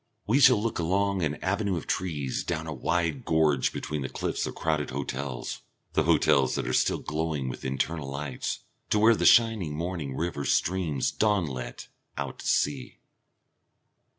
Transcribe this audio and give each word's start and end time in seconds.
We 0.25 0.39
shall 0.39 0.59
look 0.59 0.79
along 0.79 1.21
an 1.21 1.35
avenue 1.43 1.77
of 1.77 1.85
trees, 1.85 2.43
down 2.43 2.65
a 2.65 2.73
wide 2.73 3.23
gorge 3.23 3.71
between 3.71 4.01
the 4.01 4.09
cliffs 4.09 4.47
of 4.47 4.55
crowded 4.55 4.89
hotels, 4.89 5.61
the 5.93 6.05
hotels 6.05 6.55
that 6.55 6.67
are 6.67 6.73
still 6.73 6.97
glowing 6.97 7.49
with 7.49 7.63
internal 7.63 8.09
lights, 8.09 8.61
to 8.89 8.97
where 8.97 9.13
the 9.15 9.27
shining 9.27 9.75
morning 9.75 10.15
river 10.17 10.43
streams 10.43 11.11
dawnlit 11.11 11.87
out 12.17 12.39
to 12.39 12.47
sea. 12.47 12.97